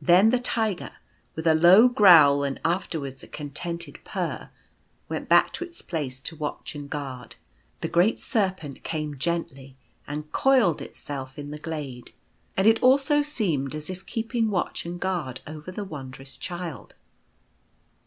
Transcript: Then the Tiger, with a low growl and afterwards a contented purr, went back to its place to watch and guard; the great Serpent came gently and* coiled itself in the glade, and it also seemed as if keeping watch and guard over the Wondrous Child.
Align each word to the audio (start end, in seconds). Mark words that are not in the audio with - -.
Then 0.00 0.30
the 0.30 0.40
Tiger, 0.40 0.92
with 1.34 1.46
a 1.46 1.54
low 1.54 1.88
growl 1.88 2.42
and 2.42 2.58
afterwards 2.64 3.22
a 3.22 3.28
contented 3.28 3.98
purr, 4.02 4.48
went 5.10 5.28
back 5.28 5.52
to 5.52 5.64
its 5.64 5.82
place 5.82 6.22
to 6.22 6.36
watch 6.36 6.74
and 6.74 6.88
guard; 6.88 7.36
the 7.82 7.88
great 7.88 8.18
Serpent 8.18 8.82
came 8.82 9.18
gently 9.18 9.76
and* 10.06 10.32
coiled 10.32 10.80
itself 10.80 11.38
in 11.38 11.50
the 11.50 11.58
glade, 11.58 12.14
and 12.56 12.66
it 12.66 12.82
also 12.82 13.20
seemed 13.20 13.74
as 13.74 13.90
if 13.90 14.06
keeping 14.06 14.48
watch 14.48 14.86
and 14.86 14.98
guard 15.00 15.42
over 15.46 15.70
the 15.70 15.84
Wondrous 15.84 16.38
Child. 16.38 16.94